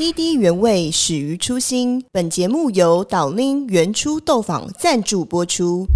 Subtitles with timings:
[0.00, 5.86] 滴滴原味始于初心，本节目由岛拎原初豆坊赞助播出。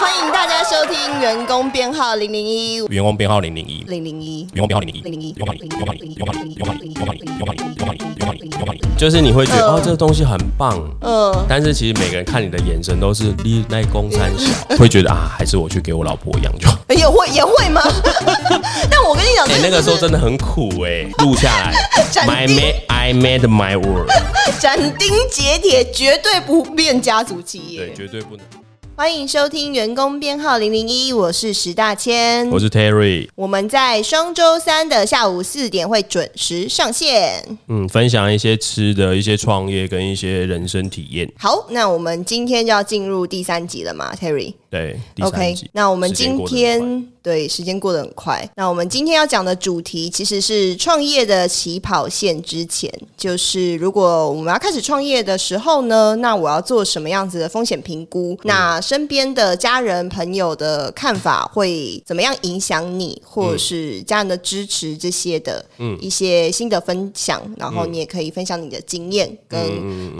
[0.00, 2.76] 欢迎大家收听员工编号零零一。
[2.86, 3.84] 员工编号零零一。
[3.86, 4.48] 零零一。
[4.54, 5.02] 员工编号零零一。
[5.02, 5.32] 零零一。
[5.34, 5.74] 零零一。
[5.74, 6.14] 零零一。
[6.14, 6.54] 零零一。
[6.54, 6.54] 零零一。
[6.54, 8.40] 零零一。
[8.40, 8.94] 零零。
[8.96, 16.74] 就是你会觉得哦，这个东西很棒，嗯，但是其实每个人看你的眼神都是力奈公三小， 会觉得啊，还是我去给我老婆养壮。
[16.88, 17.82] 也会也会吗？
[19.36, 21.74] 但我跟你讲，哎，那个时候真的很苦哎，录下来，
[22.26, 24.08] My made I made my word，
[24.60, 28.44] 斩钉截铁，绝对不变家族企业，对，绝对不能。
[28.96, 37.58] 欢迎收听员工编号零零一，我是石大千，我是 Terry，我们在双周三的下午四点会准时上线。
[37.66, 41.28] 嗯，分享一些吃的一些创业跟一些人生体验。
[41.36, 44.54] 好，那我们今天就要进入第三集了嘛，Terry。
[44.74, 45.54] 对，OK。
[45.70, 48.48] 那我们今天对时间过得很快。
[48.56, 58.36] 那我们今天要讲的主题其实是创业的起跑线之前，就是如果我们要开始创业的时候呢，那我要做什么样子的风险评估？
[58.42, 65.64] 那身边的家人朋友的看法会怎么样影响你，或者是家人的支持这些的
[66.00, 69.60] 一些新的分享，然后你也可以分享你的经验跟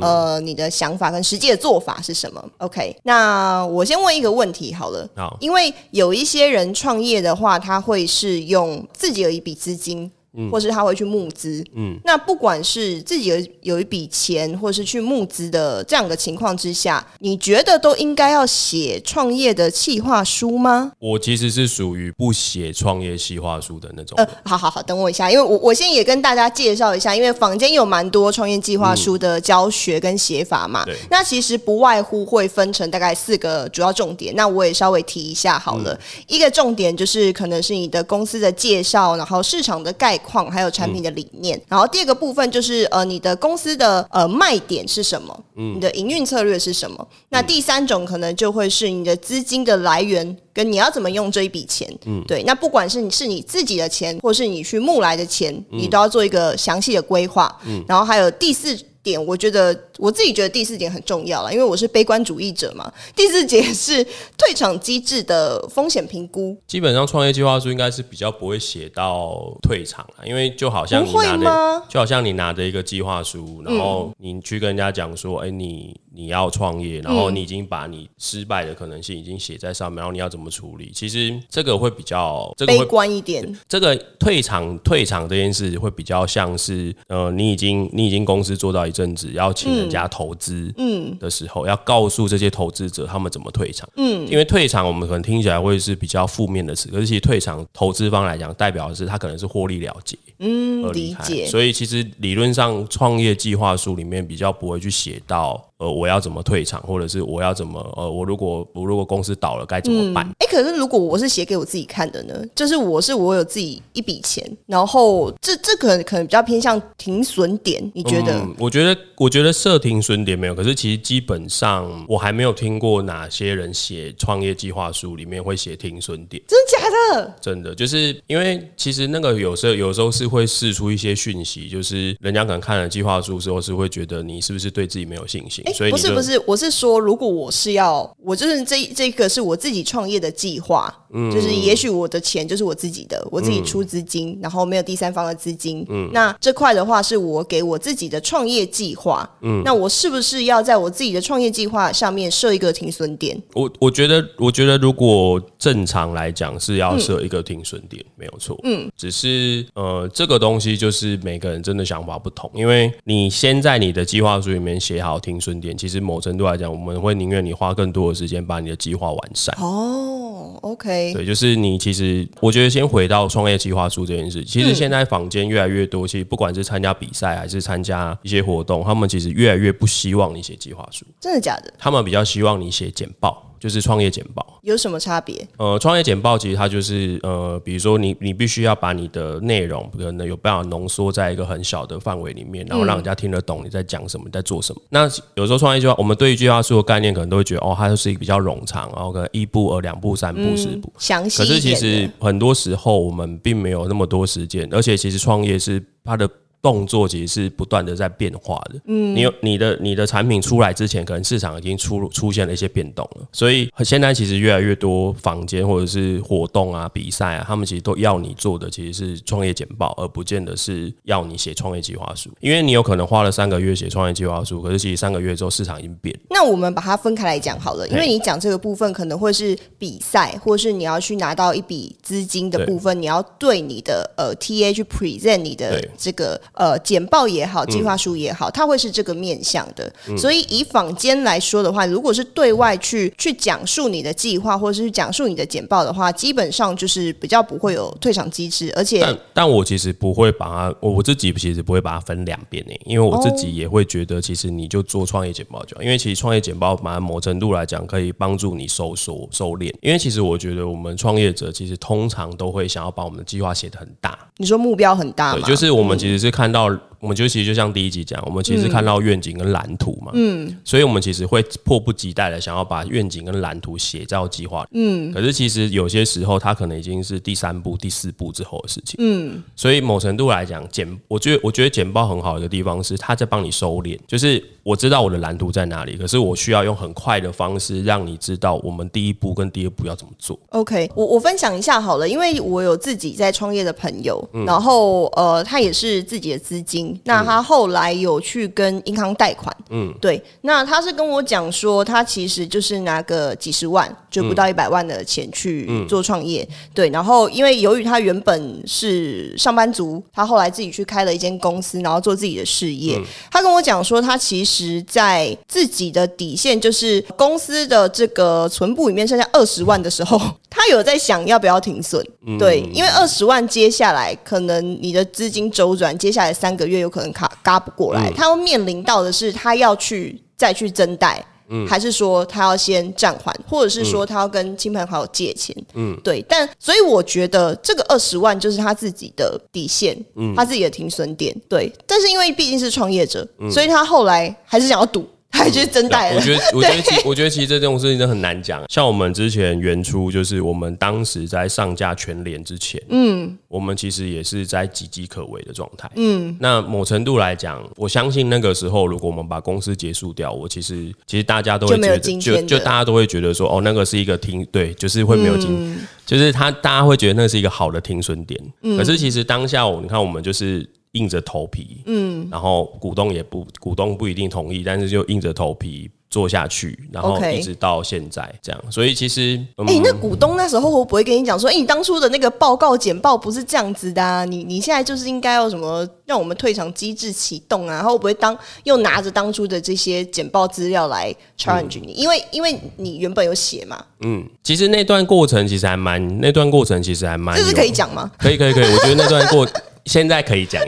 [0.01, 10.11] 呃你的想法跟实际的做法是什么？OK，那我先问一个问题好了，好，因为有一些人创业的话，他会是用自己有一笔资金。
[10.51, 20.91] 或是他会去募资，嗯，那不管是自己有有一笔钱，或是去募资的这样的情况之下，你觉得都应该要写创业的企划书吗？
[20.99, 24.17] 我其实是属于不写创业企划书的那种。
[24.19, 30.85] 呃，好好好，等我一下，因为我我先也跟大家介绍一下，因为坊间有蛮多创业计划书的教学跟写法嘛。
[30.85, 30.97] 对。
[31.11, 35.97] 那其实不外乎会分成大概四个主要重点，那我也稍微提一下好了。
[36.27, 40.21] 一个重点就是可能是你的公司的介绍，然后市场的概。
[40.25, 47.07] 况还有产品的理念，然后第二个部分就是呃你的公司的呃卖点是什么，嗯，你的营运策略是什么？
[47.29, 52.43] 那第三种可能就会是你的资金的来源跟你要怎么用这一笔钱，嗯，对。
[52.45, 58.77] 那不管是你是你自己的钱，或是你去募来的钱，你都要做一个详细的规划，嗯，然后还有第四。
[59.05, 62.93] 点，我觉得我自己觉得第四点很重要了，因为我是悲观主义者嘛。
[63.15, 64.03] 第四点是
[64.37, 66.57] 退场机制的风险评估。
[66.67, 75.95] 基本上创业计划书应该是比较不会写到退场了，因为就好像你拿的，就好像你拿着一个计划书，然后你去跟人家讲说，哎，你。
[76.17, 80.93] 你要创业，然后你已经把你失败的可能性已经写在上面，然后你要怎么处理？
[80.95, 83.45] 其实这个会比较这个悲观一点。
[83.69, 101.47] 这个退场退场这件事会比较像是，呃，你已经你已经公司做到一阵子，要请人家投资，嗯，的时候，要告诉这些投资者他们怎么退场，嗯，因为退场我们可能听起来会是比较负面的词，可是其实退场投资方来讲，代表的是他可能是获利了结，嗯，理解。
[101.47, 105.71] 所以其实理论上创业计划书里面比较不会去写到。
[105.77, 110.25] 呃，我要怎么退场，或者是我要怎么呃，我如果我如果公司倒了该怎么办？
[110.39, 112.35] 哎，可是如果我是写给我自己看的呢？
[112.55, 118.47] 就是我是我有自己一笔钱，然后这这可能可能比较偏向停损点，你觉得？
[118.57, 127.35] 我觉得我觉得设停损点没有，可是其实基本上我还没有听过哪些人写创业计划书里面会写停损点，真的假的？
[127.41, 135.65] 真的，就是因为其实那个有时候有时候是会试出一些讯息，就是人家可能看了计划书之后是会觉得你是不是对自己没有信心。
[135.75, 153.43] 所以不是不是，我是说，如果我是要，我就是这这个是我自己创业的计划，嗯，就是也许我的钱就是我自己的，我自己出资金，然后没有第三方的资金，嗯，那这块的话是我给我自己的创业计划，嗯，那我是不是要在我自己的创业计划上面设一个停损点？
[153.55, 165.55] 我我觉得，我觉得如果正常来讲是要设一个停损点，没有错，嗯，只是呃，这个东西就是每个人真的想法不同，因为你先在你的计划书里面写好停损。
[165.65, 169.57] 点其实某程度来讲，我们会宁愿你花更多的时间把你的计划完善。
[169.61, 181.05] 哦，OK，对，就是你其实我觉得先回到创业计划书这件事，其实现在坊间越来越多，其实不管是参加比赛还是参加一些活动，他们其实越来越不希望你写计划书。
[181.21, 181.73] 真的假的？
[181.79, 183.54] 他们比较希望你写简报。
[183.65, 185.35] 就是创业简报有什么差别？
[185.57, 194.83] 呃，创业简报其实它就是呃，比如说你你必须要把你的内容可能有办法浓缩在一个很小的范围里面，然后让人家听得懂你在讲什么，在做什么。
[194.91, 201.39] 那有时候创业计划，我们对于计划书的概念可能都会觉得哦，它就是一个比较冗长，然后可能一步、呃两步、三步、四步详细。
[201.39, 206.29] 可是其实很多时候我们并没有那么多时间，而且其实创业是它的。
[206.65, 208.81] 动作其实是不断的在变化的。
[208.87, 226.19] 嗯，你有你的你的产品出来之前，可能市场已经出出现了一些变动了，所以现在其实越来越多房间或者是活动啊、比赛啊，他们其实都要你做的其实是创业简报，而不见得是要你写创业计划书，因为你有可能花了三个月写创业计划书，可是其实三个月之后市场已经变。
[226.31, 239.93] 那我们把它分开来讲好了，因为你讲这个部分可能会是比赛，或是你要去拿到一笔资金的部分，你要对你的呃 TA 去 present 你的这个呃简报也好，计划书也好，它会是这个面向的。
[240.17, 248.73] 所以以坊间来说的话，如果是对外去去讲述你的计划，或者是讲述你的简报的话，基本上就是比较不会有退场机制。
[248.77, 259.73] 而且，但但我其实不会把它，我我自己其实不会把它分两边呢，因为我自己也会觉得，其实你就做创业简报就好，因为其实创业简报，蛮某程度来讲，可以帮助你收缩收敛。
[259.83, 264.19] 因为其实我觉得，我们创业者其实通常都会想要把我们的计划写得很大。
[264.37, 265.47] 你说目标很大吗？
[265.47, 266.94] 就是我们其实是看到。
[267.05, 290.39] 我们就其实就像第一集讲，我们其实看到愿景跟蓝图嘛，嗯，所以我们其实会迫不及待的想要把愿景跟蓝图写到计划，嗯，可是其实有些时候它可能已经是第三步、第四步之后的事情，嗯，所以某程度来讲，简，我觉得我觉得简报很好的地方是它在帮你收敛，就是我知道我的蓝图在哪里，可是我需要用很快的方式让你知道我们第一步跟第二步要怎么做。
[290.49, 296.94] OK，我我分享一下好了，因为我有自己在创业的朋友，然后呃，他也是自己的资金。
[297.05, 300.23] 那他后来有去跟银行贷款，嗯，对。
[300.43, 306.89] 那他是跟我讲说，他其实就是拿个几十万，就不到一百万的钱去做创业，对。
[306.91, 313.01] 然后因为由于他原本是上班族，他后来自己去开了一间公司，然后做自己的事业。
[313.31, 320.21] 他跟我讲说，他其实在自己的底线就是公司的这个存部里面剩下二十万的时候，
[320.51, 322.05] 他有在想要不要停损，
[322.39, 326.74] 对，因为二十万接下来可能你的资金周转，接下来三个月。
[326.81, 335.55] 有可能卡嘎不过来，他要面临到的是他要去再去增贷，嗯还是说他要先暂缓，或者是说他要跟亲朋好友借钱？
[335.75, 336.25] 嗯，对。
[336.29, 341.35] 但所以我觉得这个二十万就是他自己的底线，嗯，他自己的停损点。
[341.49, 345.07] 对，但是因为毕竟是创业者，所以他后来还是想要赌。
[345.45, 346.15] 还是真贷？
[346.15, 348.63] 我觉得，我觉得，其我觉得其实这种事情真的很难讲。
[348.71, 355.91] 像我们之前原初，就是我们当时在上架全联之前，嗯，我们其实也是在岌岌可危的状态。
[355.97, 368.41] 嗯，那某程度来讲，我相信那个时候，如果我们把公司结束掉，我其实其实大家都会觉得，就就大家都会觉得说，哦，那个是一个停，对，就是会没有停，就是他大家会觉得那是一个好的停损点。
[368.79, 370.65] 可是其实当下，我你看，我们就是。
[370.95, 378.65] 硬着头皮，嗯，然后股东也不，股东不一定同意，但是就硬着头皮做下去，然后一直到现在这样。
[378.71, 387.75] 所以其实，哎，那股东那时候会不会跟你讲说，哎，你当初的那个报告简报不是这样子的，啊，你你现在就是应该要什么让我们退场机制启动啊？
[387.75, 391.93] 然后会不会当又拿着当初的这些简报资料来 challenge 你？
[391.93, 393.85] 因为因为你原本有写嘛。
[394.01, 398.09] 嗯，其实那段过程其实还蛮，那段过程其实还蛮，这是可以讲吗？
[398.17, 399.45] 可以可以可以，我觉得那段过。
[399.87, 400.63] 现在可以讲，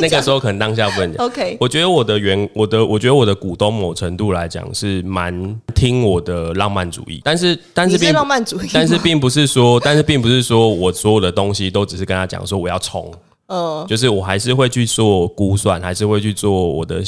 [0.00, 1.24] 那个时候可能当下不能讲。
[1.24, 13.12] OK，我觉得我的员我的我觉得我的股东某程度来讲是蛮听我的浪漫主义，但是但是并浪漫主义，但是并不是说， 但是并不是说我所有的东西都只是跟他讲说我要冲，
[13.46, 17.02] 嗯，就是我还是会去做估算，还是会去做我的。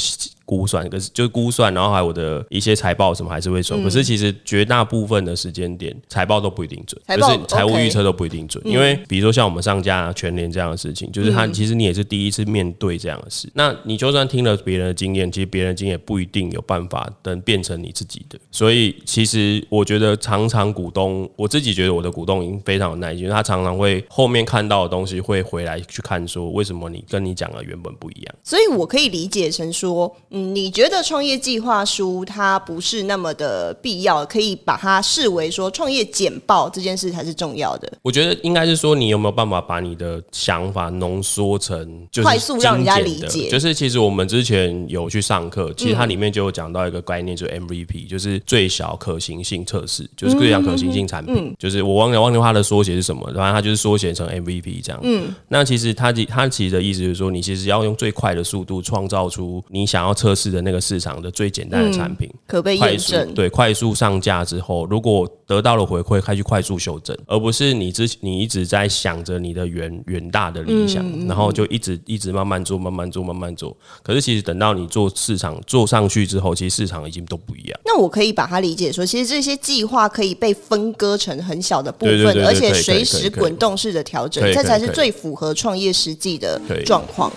[0.49, 30.11] 估算，可是就估算，然后还有我的一些财报什么还是会准，可是其实绝大部分的时间点财报都不一定准，就是财务预测都不一定准，因为比如说像我们上架全年这样的事情，就是他其实你也是第一次面对这样的事，那你就算听了别人的经验，其实别人的经验不一定有办法能变成你自己的，所以其实我觉得常常股东，我自己觉得我的股东已经非常有耐心，他常常会后面看到的东西会回来去看说为什么你跟你讲的原本不一样，所以我可以理解成说。
[30.39, 37.91] 你觉得创业计划书它不是那么的必要，可以把它视为说创业简报这件事才是重要的。
[38.01, 43.49] 我觉得应该是说，你有没有办法把你的想法浓缩成就是快速让人家理解？
[43.49, 51.53] 就是其实我们之前有去上课，其实它里面就有讲到一个概念，就是 MVP，就是最小可行性测试，就是最小可行性产品。
[51.59, 54.99] 就是我忘了忘记它的缩写是什么，反正它就是缩写成 MVP 这样。
[55.03, 60.28] 嗯，那其实它它其实的意思就是说，你其实要用最快的速度创造出你想要测。
[60.29, 63.33] 测试的那个市场的最简单的产品，可被验证。
[63.33, 73.75] 对，快速上架之后，如果得到了回馈，开去快速修正，而不是你之你一直在想着你的远远大的理想，然后就一直一直慢慢做，慢慢做，慢慢做。
[74.03, 77.79] 可是其实等到你做市场做上去之后，其实市场已经都不一样。
[77.83, 87.31] 那我可以把它理解说，其实这些计划可以被分割成很小的部分，而且随时滚动式的调整，这才是最符合创业实际的状况。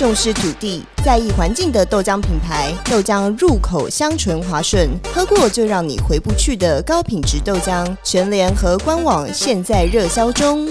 [0.00, 7.86] 重视土地、在意环境的豆浆品牌，豆浆入口香醇滑顺，喝过就让你回不去的高品质豆浆。
[8.02, 10.66] 全联合官网现在热销中。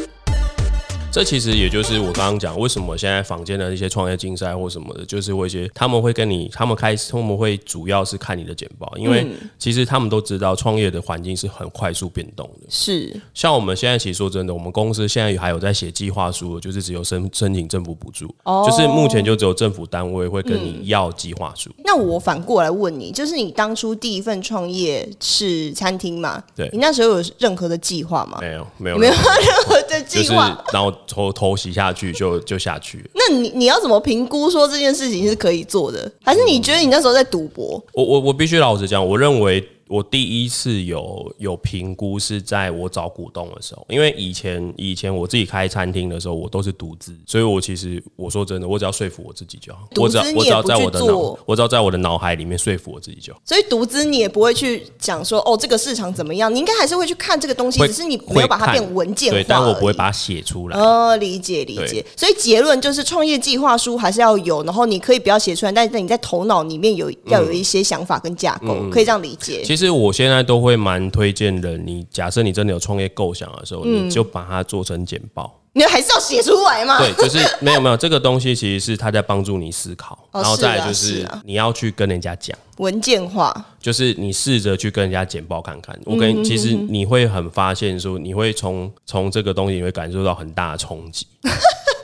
[1.12, 9.26] 这其实也就是我刚刚讲，为什么现在坊间的一些创业竞赛或什么的，就是会一些他们会跟你，他们开始他们会主要是看你的简报，因为
[9.58, 12.68] 其实他们都知道创业的环境是很快速变动的。
[12.70, 21.72] 是，像我们现在其实说真的，我们公司现在还有在写计划书，就是只有申申请政府补助，就是目前就只有政府单位会跟你要计划书。
[21.84, 26.44] 那我反过来问你，就是你当初第一份创业是餐厅嘛？
[26.56, 28.38] 对你那时候有任何的计划吗？
[28.40, 29.20] 没有，没有，没有任
[29.66, 30.56] 何的就是计划。
[30.72, 33.04] 然后头头洗下去就就下去了。
[33.14, 36.10] 那你你要怎么评估说这件事情是可以做的？
[36.24, 37.84] 还是你觉得你那时候在赌博？
[37.94, 53.42] 我我我必须老实讲，我认为我第一次有有评估是在我找股东的时候，因为以前以前我自己开餐厅的时候，我都是独资，所以我其实我说真的，我只要说服我自己就好，独资我只要我只要在我的脑，我只要在我的脑海里面说服我自己就好。
[53.44, 60.80] 所以独资你也不会去讲说哦这个市场怎么样，你应该还是会去看这个东西，只是你没有把它变文件化对，但我不会把它写出来。
[60.80, 62.06] 哦，理解理解。
[62.16, 69.64] 所以结论就是，创业计划书还是要有，然后你可以不要写出来，但是你在头脑里面有要有一些想法跟架构，可以这样理解。
[69.64, 75.56] 其实我现在都会蛮推荐人，你假设你真的有创业构想的时候，嗯你就把它做成简报。
[75.74, 76.98] 你还是要写出来吗？
[76.98, 82.58] 对，就是没有没有这个东西，其实是他在帮助你思考，哦然后再就是啊你要去跟人家讲。
[82.78, 91.28] 文件化，就是你试着去跟人家简报看看，我嗯跟其实你会很发现说，你会从从这个东西你会感受到很大的冲击，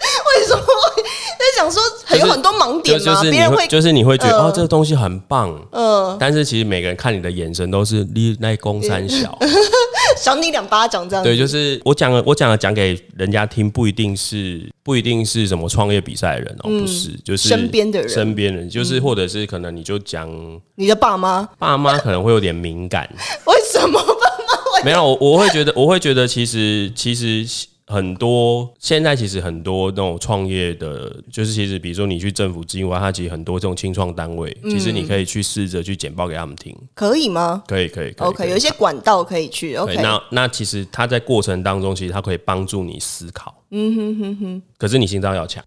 [1.56, 3.06] 在讲说很有很多盲就点吗？
[3.06, 9.38] 就是你别人会就是你会觉得、呃哦这个东西很棒，嗯，但是其实每个人看你的眼神都是你那公三小，
[10.18, 11.30] 赏你两巴掌这样子。
[11.30, 20.30] 对，就是我讲了我讲了讲给人家听，不一定是不一定是什么创业比赛的人哦，不是，就是嗯身边的人嗯身边人，就是或者是可能你就讲
[20.76, 23.10] 你的爸妈爸妈可能会有点敏感，
[23.46, 24.84] 为什么爸妈会？
[24.84, 27.46] 没有，我我会觉得，我会觉得，其实其实
[27.88, 39.74] 很多现在其实很多那种创业的，就是其实比如说你去政府机关，它其实很多这种清创单位，其实你可以去试着去简报给他们听，可以吗可以可以可以？OK，有一些管道可以去。
[39.74, 43.56] 对 OK，那那其实它在过程当中，其实它可以帮助你思考。
[43.70, 44.62] 嗯哼哼哼。
[44.80, 45.64] 可是你心脏要强，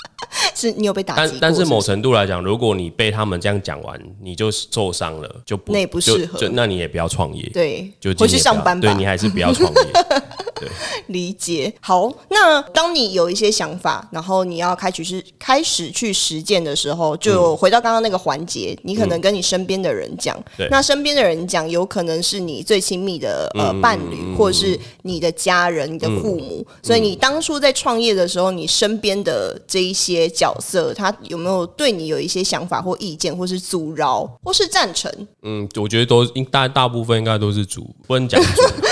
[0.56, 8.88] 是你有被打击但，但是某程度来讲，如果你被他们这样讲完，你就受伤了，就不那也不适合就那你也不要创业，对，就回去上班吧。
[8.88, 9.80] 对你还是不要创业。
[11.08, 11.72] 理解。
[11.80, 26.66] 好，那当你有一些想法，然后你要开始是开始去实践的时候，就回到刚刚那个环节，你可能跟你身边的人讲，对那身边的人讲，有可能是你最亲密的呃伴侣，或者是你的家人、你的父母。
[26.82, 35.12] 所以你当初在创业的时候，你身边的这一些角色，他有没有对你有一些想法或意见，或是阻挠，或是赞成？
[35.42, 38.62] 嗯，我觉得都应大大部分应该都是主，不能讲主。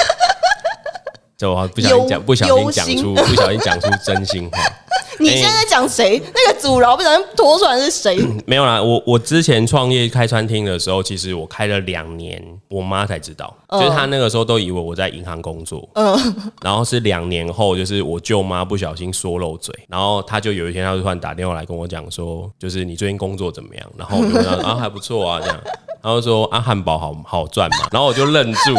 [1.38, 4.59] 这我不小心讲，不小心讲出，不小心讲出真心话。
[5.21, 6.21] 你现在在讲谁？
[6.35, 8.19] 那个阻挠不小心拖出来是谁？
[8.47, 23.87] 没有啦，我我之前创业开餐厅的时候，其实我开了两年，我妈才知道，就是她那个时候都以为我在银行工作，嗯，然后是两年后，就是我舅妈不小心说漏嘴，然后她就有一天，她就突然打电话来跟我讲说，就是你最近工作怎么样？
[23.99, 25.61] 然后我就问她啊还不错啊这样，
[26.02, 28.75] 然后说啊汉堡好好赚嘛，然后我就愣住。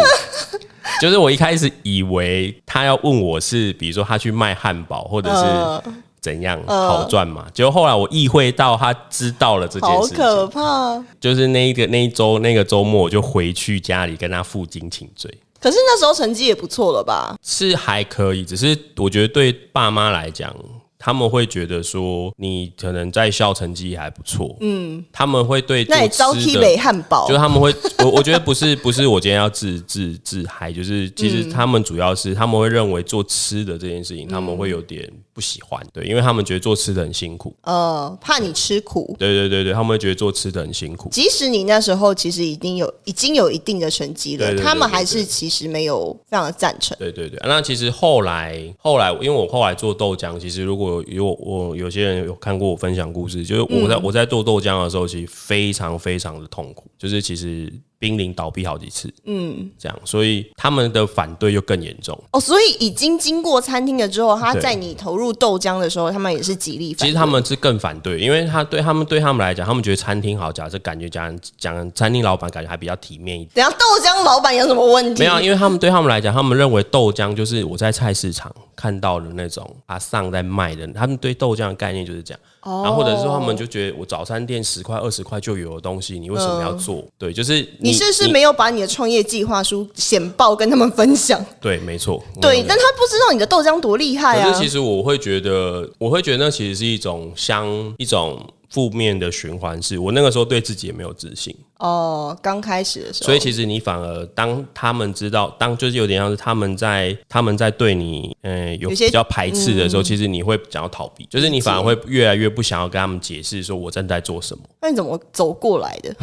[1.01, 7.45] 就是我一开始以为他要问我是，比如说他去卖汉堡，或者是怎样好赚嘛。
[7.53, 11.03] 结果后来我意会到他知道了这件事好可，怕！
[11.19, 17.35] 就是那一个那一周那个周末我就回去家里跟他负荆请罪，可是那时候成绩也不错了吧？
[17.43, 20.53] 是还可以，只是我觉得对爸妈来讲。
[20.99, 27.27] 他们会觉得说你可能在校成绩还不错，嗯，他们会对那也招做吃 T 的北汉堡。
[27.27, 39.15] 就是他们会，我我觉得不是不是我今天要自自自嗨，就是其实他们主要是他们会认为做吃的这件事情，他们会有点不喜欢，对，因为他们觉得做吃的很辛苦，呃，怕你吃苦。
[39.19, 46.97] 对对对对，他们会觉得做吃的很辛苦，即使你那时候其实已经有已经有一定的成绩了，他们还是其实没有非常的赞成。
[46.97, 47.39] 对对对。
[47.43, 62.17] 那其实后来后来，因为我后来做豆浆，其实如果有我有些人有看过我分享故事，就是我在、我在做豆浆的时候，其实非常非常的痛苦，就是其实濒临倒闭好几次，嗯，这样，所以他们的反对又更严重。
[62.31, 67.07] 哦，所以已经经过餐厅了之后，他在你投入豆浆的时候，他们也是极力反对。
[67.07, 73.51] 其实他们是更反对，因为他对他们对他们来讲，他们觉得餐厅好，假设感觉讲讲餐厅老板感觉还比较体面一点。
[73.55, 75.19] 等一下豆浆老板有什么问题？
[75.21, 82.39] 没有啊，因为他们对他们来讲，他们认为豆浆就是我在菜市场看到的那种阿上在卖的，他们对豆浆的概念就是这样。
[82.61, 87.01] 哦然后或者是说他们就觉得我早餐店十块二十块就有的东西，你为什么要做？
[87.17, 91.43] 对，就是嗯你是不是没有把你的创业计划书简报跟他们分享？
[91.61, 94.61] 对，没错，对，嗯但他不知道你的豆浆多厉害啊可是！
[94.61, 97.67] 其实我会觉得，我会觉得那其实是一种相
[97.97, 98.39] 一种
[98.69, 114.63] 负面的循环，是我那个时候对自己也没有自信，哦，刚开始的时候，所以其实你反而当他们知道，当就是有点像是他们在他们在对你，呃，有比较排斥的时候，其实你会想要逃避，就是你反而会越来越不想要跟他们解释说我正在做什么。
[114.81, 116.13] 那你怎么走过来的？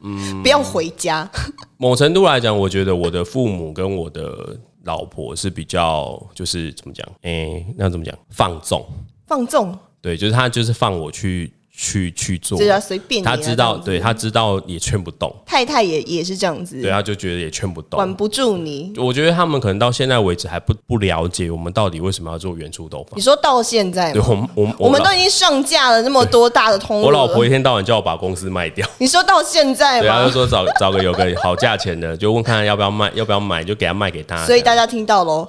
[0.00, 1.28] 嗯，不要回家。
[1.78, 8.84] 某程度来讲，我觉得我的父母跟我的老婆是比较，就是怎么讲，哎、那怎么讲，放纵。
[9.26, 13.30] 放纵，对，就是他就是放我去去去做对啊随便啊。
[13.30, 17.96] 他知道，对他知道也劝不动，太太也也是这样子，对，他就觉得也劝不动。
[17.96, 18.92] 管不住你。
[18.96, 23.22] 我觉得他们可能到现在为止还不不了解我们到底为什么要做原初豆坊你。
[23.22, 30.32] 说到现在对，我们我们我们都已经上架了那么多大的通路 我老婆一天到晚叫我把公司卖掉，你说到现在对，他就？
[30.32, 34.44] 说找找个有个好价钱的，就问看看要不要卖，要不要买，就给他卖给他。
[34.46, 35.48] 所以大家听到喽，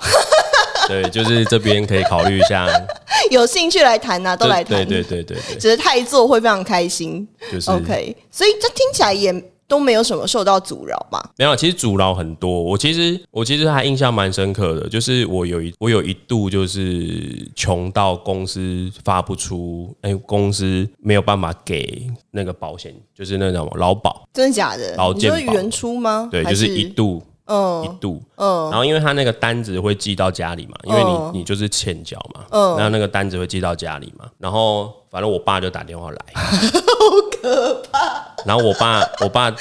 [0.89, 2.67] 对，就是这边可以考虑一下，
[3.29, 4.85] 有兴趣来谈呐，都来谈。
[4.85, 7.27] 对对对对对，只是太做会非常开心。
[7.51, 7.69] 就是。
[7.69, 9.31] OK，所以这听起来也
[9.67, 11.29] 都没有什么受到阻扰吧。
[11.37, 12.63] 没有，其实阻挠很多。
[12.63, 24.95] 我其实我其实还印象蛮深刻的，就是我有一我有一度就是穷到公司发不出，哎、公司没有办法给那个保险，就是那种劳保，真的假的？
[24.95, 26.27] 劳健保你说原初吗？
[26.31, 32.75] 对，还就是一度嗯一度，嗯，然后因为他那个单子会寄到家里嘛，因为你、嗯你就是欠缴嘛，嗯。
[32.75, 36.43] 然后那个单子会寄到家里嘛，然后反正我爸就打电话来， 好
[37.41, 37.99] 可怕。
[38.45, 39.53] 然后我爸我爸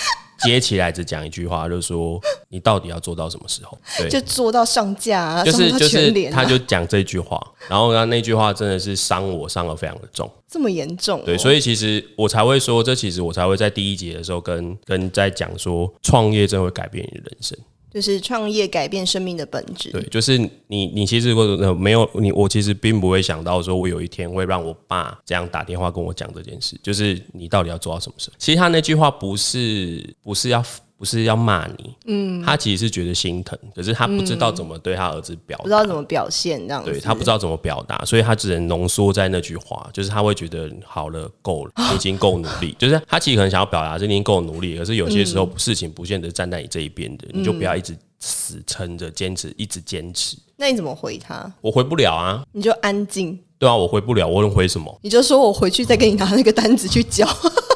[0.44, 3.76] 接起来只讲一句话，就说你到底要做到什么时候？
[3.98, 17.58] 对，就做到上架啊，就是就是他就讲这句话，然后他那句话真的是伤我伤的非常的重，这么严重哦、对，所以其实我才会说，这其实我才会在第一节的时候跟跟在讲说，创业真的会改变你的人生。
[17.92, 19.90] 就是创业改变生命的本质。
[19.90, 28.30] 对，就是你，你其实我没有你，我其实并不会想到说，我有一天会让我爸这样打电话跟我讲这件事，就是你到底要做到什么事？
[28.38, 30.62] 其实他那句话不是不是要
[30.98, 36.90] 不是要骂你，嗯，他其实是觉得心疼，可是他不知道怎么对他儿子表达，不知道怎么表现这样子。
[36.90, 42.74] 对他不知道怎么表达，所以他只能浓缩在那句话，就是他会觉得好了，够了，你 已经够努力。
[42.80, 50.36] 就是他其实可能想要表达是你已经够努力，可是有些时候事情不见得站在你这一边的，你就不要一直死撑着坚持，一直坚持。
[50.56, 51.48] 那你怎么回他？
[51.60, 54.98] 我回不了啊，你就安静，对啊，我回不了，我能回什么？
[55.02, 57.24] 你就说我回去再给你拿那个单子去交。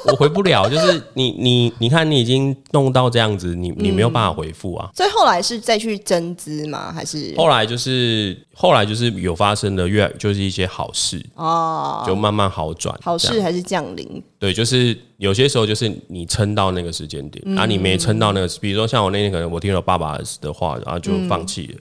[0.07, 4.91] 我回不了，就是你你你看，你已经弄到这样子，你你没有办法回复啊。
[4.95, 6.93] 所以后来是再去增资吗？
[6.93, 7.35] 还是？
[7.37, 14.23] 后来就是后来就是有发生的越就是一些好事，哦，就慢慢好转，好事还是降临？
[14.39, 21.81] 对，就是有些时候就是你撑到那个时间点，然后你没撑到那个，比如说像我那天可能我听了爸爸的话，然后就放弃了，嗯，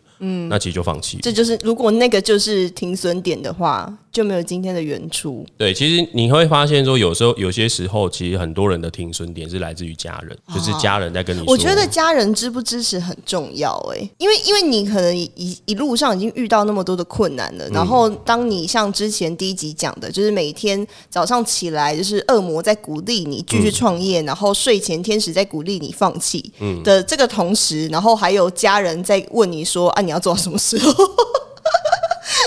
[0.50, 1.18] 那其实就放弃。
[1.22, 5.46] 这就是如果那个就是停损点的话，就没有今天的原初。
[5.58, 11.52] 对，其实你会发现说，有时候有些时候，其实很多人的停损点是来自于家人，就是家人在跟你说。
[11.52, 26.52] 我觉得家人支不支持很重要诶、因为因为你可能一一路上已经遇到那么多的困难了，然后当你像之前第一集讲的，就是每天早上起来就是恶魔在鼓励你继续创业，然后睡前天使在鼓励你放弃
[26.84, 30.94] 的这个同时，然后还有家人在问你说啊你要做到什么时候？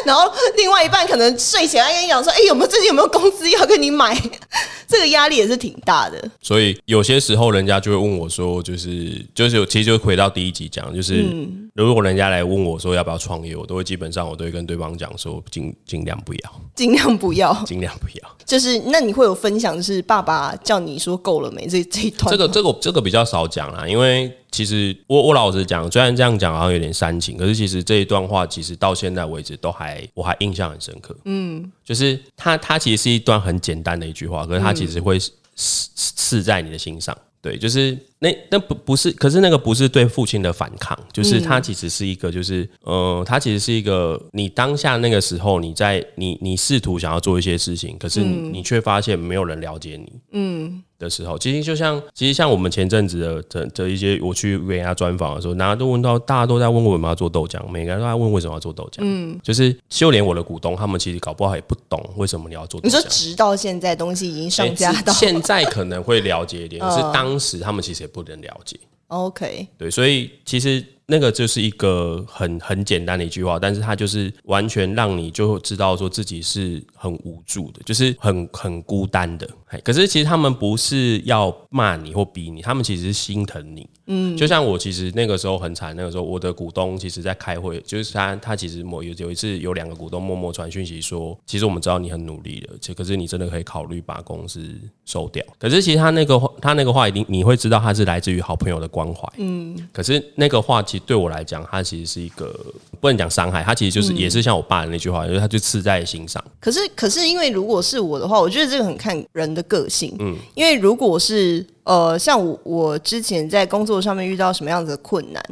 [0.04, 4.14] 然后另外一半可能睡前还跟你讲说，哎、有没有最近有没有公司要跟你买？
[4.86, 6.22] 这个压力也是挺大的。
[6.42, 18.36] 所以有些时候人家就会问我说，就是就是有其实就回到第一集讲，就是、嗯如果人家来问我说要不要创业，我都会基本上我都会跟对方讲说尽尽量不要，尽量不要，尽量不要。
[18.46, 21.66] 就是那你会有分享，就是爸爸叫你说够了没？
[21.66, 31.16] 这这一段这个这个这个比较少讲啦，因为其实我我老实讲，虽然这样讲好像有点煽情，可是其实这一段话其实到现在为止都还我还印象很深刻。
[31.24, 37.16] 嗯，就是它它其实是一段很简单的一句话，可是它其实会刺刺刺在你的心上。
[37.42, 50.82] 对，就是那那不不是，可是那个不是对父亲的反抗，就是他其实是一个，就是呃，他其实是一个，你当下那个时候，你在你你试图想要做一些事情，可是你却发现没有人了解你，嗯。
[50.96, 58.98] 的时候，其实就像，其实像我们前阵子的的的一些，我去给人家专访的时候，大家都问到，大家都在问为什么要做豆浆，每个人都在问为什么要做豆浆。
[59.00, 62.80] 嗯，就是就连我的股东，他们其实搞不好也不懂为什么你要做。
[62.84, 68.78] 你说直到现在东西已经上架到现在，可能会了解一点，可是 当时他们其实也不能了解。
[69.08, 70.82] OK，对，所以其实。
[71.06, 79.48] 那个就是一个很很简单的一句话，但是他就是完全让你就知道说自己是很无助的，就是很很孤单的。
[79.82, 83.88] 可是其实他们不是要骂你或逼你，他们其实是心疼你。
[84.06, 94.62] 嗯，就像我其实那个时候很惨，那个时候我的股东其实在开会，就是他他其实某有有一次有两个股东默默传讯息说，其实我们知道你很努力了，且可是你真的可以考虑把公司
[95.04, 95.44] 收掉。
[95.58, 99.28] 可是其实他那个他那个话一定你会知道他是来自于好朋友的关怀。
[99.38, 100.82] 嗯，可是那个话。
[101.00, 102.54] 对我来讲，他其实是一个
[103.00, 106.42] 不能讲伤害，他其实就是也是像我爸的那句话，因为他就刺在心上。
[106.60, 110.14] 可是，可是因为如果是我的话，我觉得这个很看人的个性。
[110.18, 115.42] 嗯，因为如果是呃，像我我之前在工作上面遇到什么样子的困难，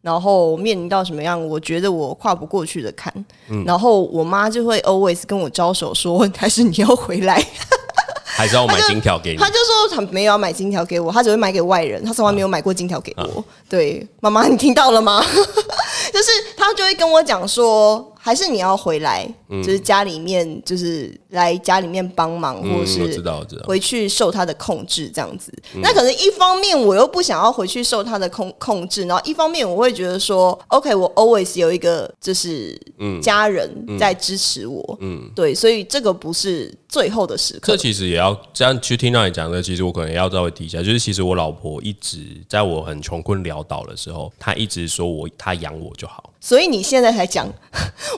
[0.00, 3.12] 然后面临到什么样，我觉得我跨不过去的坎，
[3.66, 7.44] 然后我妈就会 always 跟我招手说， 还是你要回来。
[8.34, 9.38] 还是要买金条给你？
[9.38, 12.04] 他就说他没有要买金条给我，他只会买给外人。
[12.04, 13.44] 他从来没有买过金条给我。
[13.68, 15.24] 对，妈妈，你听到了吗？
[16.12, 18.11] 就是他就会跟我讲说。
[18.24, 23.20] 还是你要回来，就是家里面，就是来家里面帮忙，或者是
[23.64, 25.52] 回去受他的控制这样子。
[25.82, 32.80] 那可能一方面我又不想要回去受他的控控制，然后一方面我会觉得说，OK，我 always 有一个就是
[33.20, 37.72] 家人在支持我，嗯，对，所以这个不是最后的时刻。
[37.72, 46.30] 这其实也要这样去听到你讲的，其实我可能也要稍微提一下，就是其实我老婆一直在我很穷困潦倒的时候，她一直说我她养我就好。
[46.40, 47.48] 所以你现在才讲，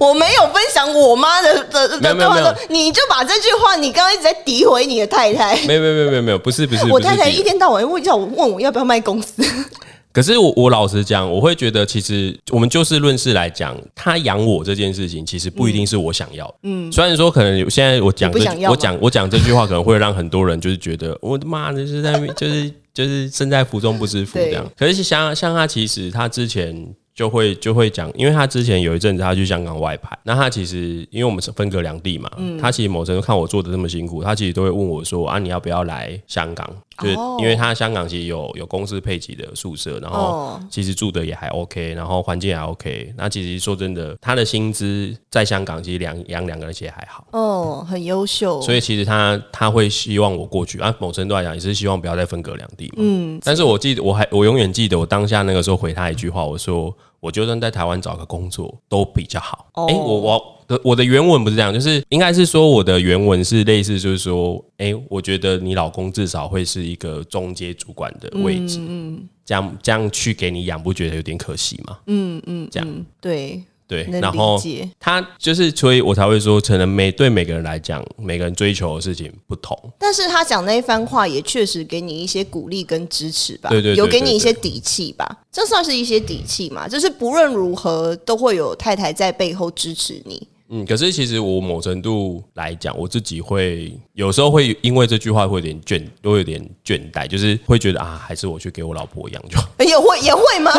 [0.01, 5.55] 我没有分享我妈的的的话，你就把这句话，你刚刚一直在诋毁你的太太。
[5.67, 9.43] 没有没有没有没有没有，不是 不是，我太太一天到晚问叫我问我要不要卖公司。
[10.13, 16.55] 可是我我老实讲，我会觉得其实我们就事论事来讲，他养我这件事情，其实不一定是我想要。
[16.63, 24.65] 嗯，虽然说可能现在我讲这我讲我讲这句话，可能会让很多人就是觉得我的妈，就是在就是就是身在福中不知福这样。
[24.79, 26.95] 可是像像他其实他之前。
[27.15, 32.29] 就会就会讲，因为他之前有一阵子他去香港外拍，那他其实因为我们是分隔两地嘛，
[32.61, 36.69] 他其实某程度看我做的这么辛苦，他其实都会问我说啊，你要不要来香港？
[36.99, 43.13] 就是因为他香港其实有有公司配给的宿舍，然后其实住的也还 OK，然后环境也 OK。
[43.17, 48.61] 那其实说真的，他的薪资在香港其实两养两个人其实还好，哦，很优秀。
[48.63, 52.95] 所以其实他他会希望我过去啊，某程度来讲也是希望不要再分隔两地嘛。
[52.99, 56.95] 嗯，但是我记得我还我永远记得我当下那个时候回他一句话，我说。
[57.25, 59.67] 我就算在台湾找个工作都比较好。
[59.89, 71.99] 哎，我我的我的原文不是这样，就是应该是说我的原文是类似，就是说，哎，我觉得你老公至少会是一个中阶主管的位置，嗯，这样这样去给你养，不觉得有点可惜吗？
[72.07, 73.63] 嗯嗯，这样对。
[73.87, 74.59] 对，然后
[74.99, 79.79] 他就是，所以我才会说，可能每对每个人来讲，每个人追求的事情不同。
[79.99, 86.89] 但是他讲那一番话，也确实给你一些鼓励跟支持吧，对对，有给你一些底气吧，这算是一些底气嘛？
[86.89, 90.49] 就是不论如何，都会有太太在背后支持你。
[90.71, 99.69] 嗯，可是其实我某程度来讲，我自己会有时候会因为这句话会有点倦，都有点倦怠，就是会觉得啊，还是我去给我老婆养就好。
[99.81, 100.73] 也会也会吗？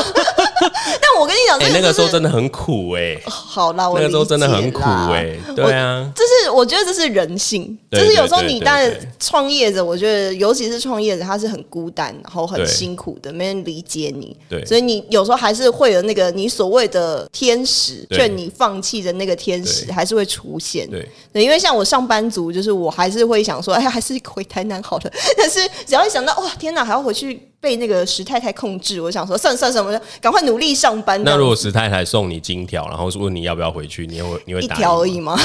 [1.01, 3.17] 但我跟你讲，哎，那个时候真的很苦哎。
[3.25, 5.35] 好啦，我那个时候真的很苦哎。
[5.55, 14.35] 对啊，这是我觉得这是人性，就是有时候你当然创业者，我觉得尤其是创业者，他是很孤单，然后很辛苦的，没人理解你。
[14.49, 19.85] 对，所以你有时候还是会有那个你所谓的天使劝你放弃的那个天使。
[19.95, 25.11] 还是会出现，对，因为像我上班族，就是我还是会想说，哎，还是回台南好了。
[25.37, 31.19] 但是只要一想到，哇，天哪，还要回去被那个石太太控制，我想说，算算什么，赶快努力上班。
[31.23, 35.35] 那如果石太太送你金条，然后问你要不要回去，你会你会一条而已吗？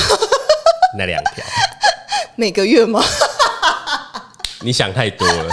[0.98, 1.42] 那两条，
[2.37, 3.02] 每个月吗？
[4.61, 5.48] 你想太多了。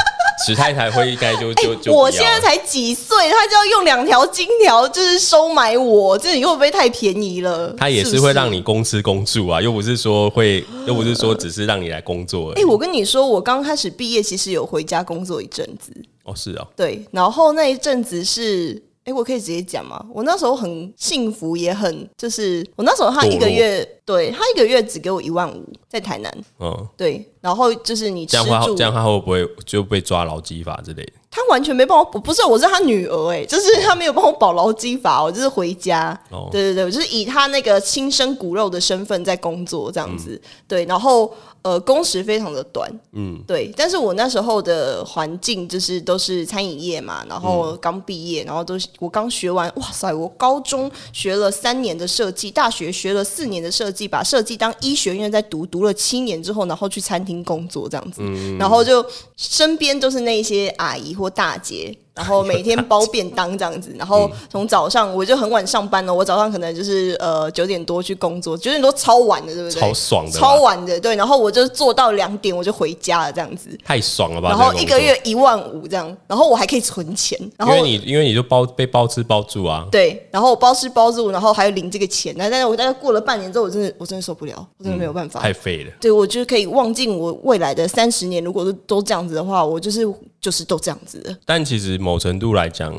[0.45, 7.73] 史太太会应该就就 就，我现在才几岁，她就要用两条金条，就是收买我，这你会不会太便宜了？
[7.77, 12.51] 她也是会让你公吃公住啊，又不是说会， 又不是说只是让你来工作。
[12.51, 15.91] 哎，我跟你说，我刚开始毕业，其实有回家工作一阵子。
[16.27, 18.83] 哦，是啊，对，然后那一阵子是。
[19.07, 20.05] 哎，我可以直接讲吗？
[20.13, 26.29] 我那时候很幸福，也很就是我那时候他一个月，对他一个月只给我一万五，在台南。
[26.59, 31.13] 嗯，对，然后就是你这样话，这样他会不会就被抓劳基法之类的？
[31.31, 36.11] 他完全没帮我，不是我是他女儿哎、就是他没有帮我保劳基法，我就是回家。
[36.29, 40.41] 哦对对对，我就是以他那个亲生骨肉的身份在工作这样子。
[40.67, 43.71] 对，然后呃工时非常的短，嗯，对。
[43.75, 58.21] 但是我那时候的环境就是都是餐饮业嘛，然后刚毕业，然后都是我刚学完，哇塞，我高中学了三年的设计，大学学了四年的设计，把设计当医学院在读，读了七年之后，然后去餐厅工作这样子，
[58.57, 61.97] 然后就身边都是那些阿姨或大姐。
[62.17, 69.79] 然后每天包便当这样子，然后从早上我就很晚上班了，我早上可能就是呃九点多去工作，九点多超晚的，对不对？
[69.79, 71.15] 超爽的超晚的，对。
[71.15, 73.69] 然后我就做到两点，我就回家了这样子。
[73.85, 74.49] 太爽了吧？
[74.49, 85.39] 然后一个月一万五这样，然后我还可以存钱，然后因为你因为你就包被包吃包住啊，对，然后我包吃包住，然后还有领这个钱，但但是我大概过了半年之后，我真的我真的受不了，我真的没有办法。
[85.39, 85.91] 太废了。
[86.01, 90.07] 对，我就是可以忘尽我未来的三十年，如果是都这样子的话，我就是
[90.39, 91.37] 就是都这样子的。
[91.45, 92.93] 但其实某程度来讲，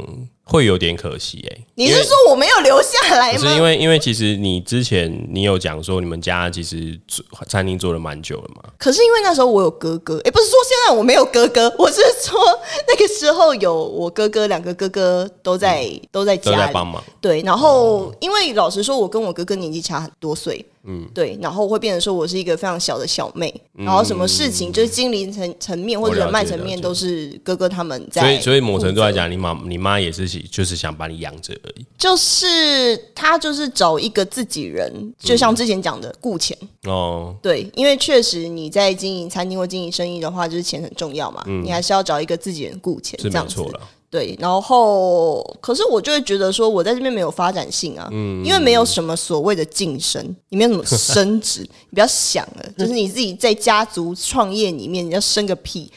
[0.49, 3.39] 会有点可惜哎、你是说我没有留下来吗？
[3.39, 12.41] 不是因为，因为其实你之前你有讲说你们家其实做餐厅做了蛮久了嘛，可是因为那时候我有哥哥，哎不是说现在我没有哥哥， 我是说
[12.89, 16.57] 那个时候有我哥哥，两个哥哥都在、都在家里。
[16.57, 17.03] 都在帮忙。
[17.21, 31.87] 对，然后因为老实说，我跟我哥哥年纪差很多岁，嗯，对，然后会变成说我是一个非常小的小妹，然后什么事情就是经营层层面或者人脉层面都是哥哥他们在，所以，所以某程度来，讲，你妈你妈也是就是想把你养着而已。
[31.97, 43.81] 就是他就是找一个自己人，就像之前讲的雇钱，哦，对，因为确实你在经营餐厅或经营生意的话，就是钱很重要嘛，你还是要找一个自己人雇钱，是这样子没错了。
[44.11, 55.93] 对，然后可是我就会觉得说，我在这边没有发展性啊，嗯因为没有什么所谓的晋升，你没有什么升职，你不要想了，就是你自己在家族创业里面，你要升个屁。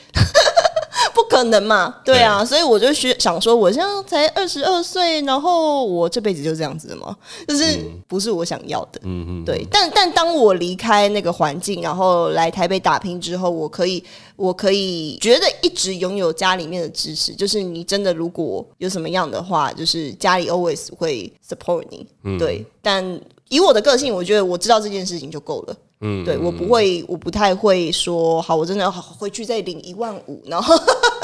[1.13, 7.15] 不可能嘛，对啊，所以我就学想说，我现在才二十二岁，然后我这辈子就这样子的嘛，
[7.47, 9.65] 就是不是我想要的，嗯嗯，对。
[9.71, 14.03] 但但当我离开那个环境，然后来台北打拼之后，我可以
[14.35, 22.65] 我可以觉得一直拥有家里面的支持，就是你真的如果有什么样的话，就是家里 always 会 support 你，对。
[22.81, 23.19] 但
[23.49, 25.75] 以我的个性，我觉得我知道这件事情就够了。
[26.01, 30.75] 嗯，对我不会，我不太会说，好，我真的要回去再领一万五，然后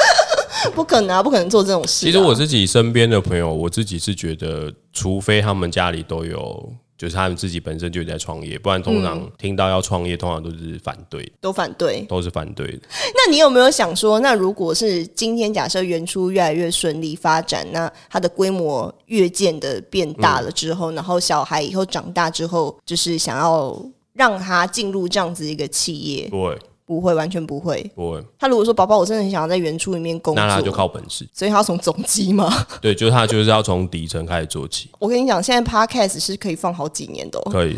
[0.74, 12.02] 不可能啊，不可能做这种事啊、其实我自己身边的朋友，我自己是觉得，除非他们家里都有，就是他们自己本身就有在创业，不然通常听到要创业，通常都是反对，都反对。
[12.10, 12.80] 都是反对的。
[13.16, 23.80] 那你有没有想说，那如果是今天假设原初越来越顺利发展，那它的规模越渐的变大了之后，然后小孩以后长大之后，就是想要
[24.18, 27.82] 让他进入这样子一个企业，不会，不会，完全不会。
[27.96, 31.28] 不会，他如果说宝宝，我真的很想要在原初里面工作，那他就靠本事。
[31.34, 32.52] 所以他要从总机吗？
[32.82, 37.52] 对，就是他就是要从底层开始做起，我跟你讲，现在 podcast 是可以放好几年的、哦。
[37.52, 37.78] 可以。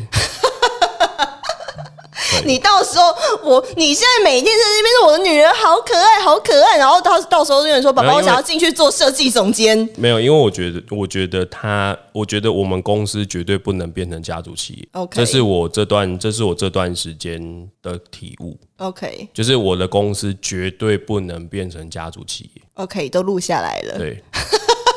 [2.46, 3.14] 你到时候
[3.44, 9.88] 我，你现在每天在那边说我的女儿好可爱，好可爱，然后到到时候有人说宝宝，我想要进去做设计总监。
[9.96, 14.88] 没有，因为我觉得，我觉得他，我觉得我们公司绝对不能变成家族企业。
[14.94, 19.28] OK 这是我这段，这是我这段时间的体悟，OK。
[19.34, 22.62] 就是我的公司绝对不能变成家族企业。
[22.76, 24.24] OK，都录下来了，对，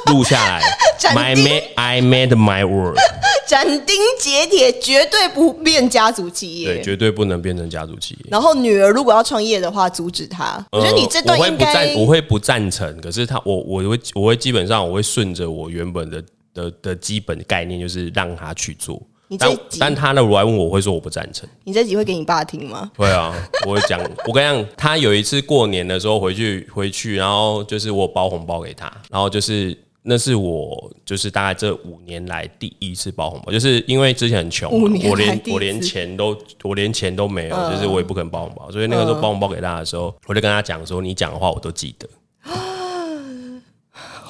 [0.07, 0.63] 录下来。
[0.99, 2.97] 斩， my made I made my word，
[3.47, 6.83] 斩钉截铁，绝对不变家族企业对，业。
[6.83, 8.27] 绝对不能变成家族企业。
[8.31, 10.65] 然后女儿如果要创业的话，阻止她。
[10.71, 13.01] 我觉得你这段呃我会应该不赞，我会不赞成。
[13.01, 16.23] 可是他，我我会我会基本上我会顺着我原本的
[16.55, 19.01] 的的基本概念，就是让他去做。
[19.39, 21.49] 但但他呢，如果来问我，我会说我不赞成。
[21.65, 22.91] 你这集会给你爸听吗？
[22.95, 23.35] 会啊，
[23.67, 23.99] 我会讲。
[24.27, 42.09] 我跟你讲，他有一次过年的时候回去回去，然后就是我包红包给他，然后就是那是我就是大概这五年来第一次包红包，就是因为之前很穷我连我连钱都我连钱都没有，嗯就是我也不肯包红包，所以那个时候包红包给他的时候，我就跟他讲说，你讲的话我都记得。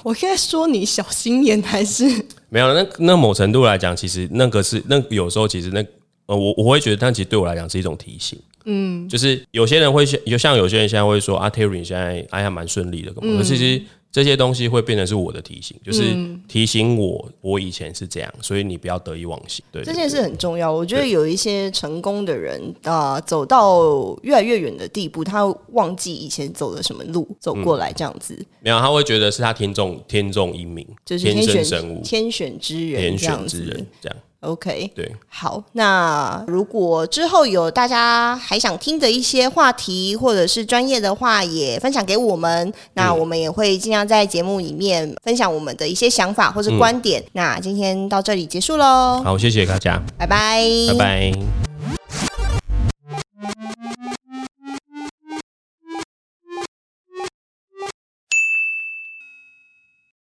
[0.05, 2.05] 我现在说你小心眼还是
[2.49, 5.83] 没有，那那某程度来讲，其实那个是那有时候其实那
[6.27, 8.39] 呃，我我会觉得，但其实对我来讲是一种提醒。
[8.65, 13.83] 嗯，就是有些人会像有像有些人现在会说啊，Terry 你现在哎还蛮顺利的，可是其实
[14.13, 16.15] 这些东西会变成是我的提醒，就是
[16.47, 19.65] 提醒我我以前是这样，所以你不要得意忘形。
[19.73, 20.71] 对，这件事很重要。
[20.71, 33.19] 我觉得有一些成功的人啊、走到越来越远的地步，他会忘记以前走的什么路，走过来这样子，没有他会觉得是他天纵天纵英明，就是天天选生生物，天选之人天。
[33.19, 34.19] 选之人这样。
[34.43, 47.23] OK，对，好，那如果之后有大家还想听的一些话题或者是专业的话，也分享给我们，那我们也会尽量在节目里面分享我们的一些想法或者观点。
[47.35, 51.33] 那今天到这里结束喽，好，谢谢大家，拜拜，拜拜。